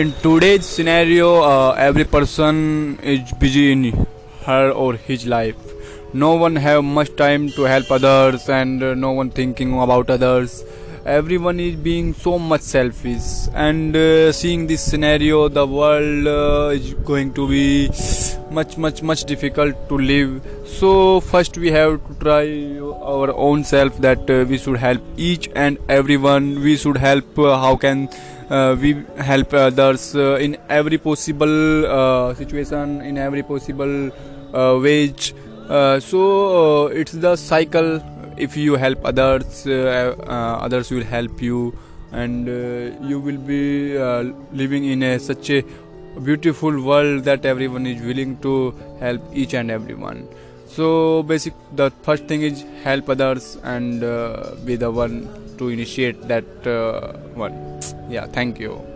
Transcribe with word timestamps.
in 0.00 0.12
today's 0.22 0.66
scenario 0.66 1.28
uh, 1.42 1.70
every 1.78 2.04
person 2.04 2.98
is 3.02 3.32
busy 3.40 3.72
in 3.72 4.06
her 4.44 4.70
or 4.70 4.92
his 4.94 5.26
life. 5.26 5.56
No 6.12 6.34
one 6.34 6.56
have 6.56 6.84
much 6.84 7.16
time 7.16 7.48
to 7.52 7.62
help 7.62 7.90
others 7.90 8.46
and 8.50 8.82
uh, 8.82 8.94
no 8.94 9.12
one 9.12 9.30
thinking 9.30 9.80
about 9.80 10.10
others. 10.10 10.62
Everyone 11.06 11.58
is 11.58 11.76
being 11.76 12.12
so 12.12 12.38
much 12.38 12.60
selfish. 12.60 13.48
And 13.54 13.96
uh, 13.96 14.32
seeing 14.32 14.66
this 14.66 14.82
scenario 14.82 15.48
the 15.48 15.66
world 15.66 16.26
uh, 16.26 16.74
is 16.74 16.92
going 16.92 17.32
to 17.32 17.48
be 17.48 17.90
much 18.50 18.76
much 18.78 19.02
much 19.02 19.24
difficult 19.24 19.88
to 19.88 19.98
live. 19.98 20.40
So 20.66 21.20
first 21.20 21.58
we 21.58 21.70
have 21.70 22.00
to 22.06 22.14
try 22.20 22.78
our 23.02 23.32
own 23.32 23.64
self 23.64 23.98
that 23.98 24.30
uh, 24.30 24.44
we 24.48 24.58
should 24.58 24.76
help 24.76 25.02
each 25.16 25.48
and 25.54 25.78
everyone. 25.88 26.62
We 26.62 26.76
should 26.76 26.96
help 26.96 27.38
uh, 27.38 27.58
how 27.58 27.76
can 27.76 28.08
uh, 28.50 28.76
we 28.80 29.04
help 29.18 29.52
others 29.52 30.14
uh, 30.14 30.36
in 30.36 30.56
every 30.68 30.98
possible 30.98 31.86
uh, 31.86 32.34
situation 32.34 33.00
in 33.00 33.18
every 33.18 33.42
possible 33.42 34.10
uh, 34.54 34.78
wage. 34.80 35.34
So 35.68 36.86
it's 36.86 37.12
the 37.12 37.36
cycle. 37.36 38.00
If 38.36 38.56
you 38.56 38.76
help 38.76 39.04
others 39.04 39.66
others 39.66 40.90
will 40.90 41.04
help 41.04 41.42
you 41.42 41.76
and 42.12 42.46
you 43.08 43.18
will 43.18 43.38
be 43.38 43.98
living 44.52 44.84
in 44.84 45.02
a 45.02 45.18
such 45.18 45.50
a 45.50 45.64
beautiful 46.20 46.80
world 46.82 47.24
that 47.24 47.44
everyone 47.44 47.86
is 47.86 48.00
willing 48.02 48.38
to 48.38 48.74
help 49.00 49.20
each 49.32 49.54
and 49.54 49.70
everyone. 49.70 50.28
So 50.66 51.22
basic 51.22 51.54
the 51.74 51.90
first 52.02 52.24
thing 52.26 52.42
is 52.42 52.64
help 52.82 53.08
others 53.08 53.56
and 53.62 54.02
uh, 54.02 54.54
be 54.64 54.76
the 54.76 54.90
one 54.90 55.28
to 55.58 55.68
initiate 55.68 56.28
that 56.28 56.66
uh, 56.66 57.12
one. 57.34 57.80
Yeah 58.08 58.26
thank 58.26 58.58
you 58.58 58.95